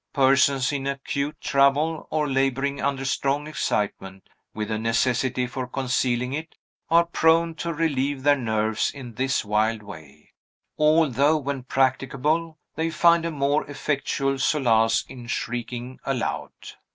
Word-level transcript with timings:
Persons 0.13 0.71
in 0.71 0.87
acute 0.87 1.39
trouble, 1.39 2.07
or 2.09 2.27
laboring 2.27 2.81
under 2.81 3.05
strong 3.05 3.45
excitement, 3.45 4.29
with 4.51 4.71
a 4.71 4.79
necessity 4.79 5.45
for 5.45 5.67
concealing 5.67 6.33
it, 6.33 6.55
are 6.89 7.05
prone 7.05 7.53
to 7.57 7.71
relieve 7.71 8.23
their 8.23 8.35
nerves 8.35 8.89
in 8.89 9.13
this 9.13 9.45
wild 9.45 9.83
way; 9.83 10.31
although, 10.75 11.37
when 11.37 11.61
practicable, 11.61 12.57
they 12.73 12.89
find 12.89 13.25
a 13.25 13.29
more 13.29 13.63
effectual 13.69 14.39
solace 14.39 15.03
in 15.07 15.27
shrieking 15.27 15.99
aloud. 16.03 16.49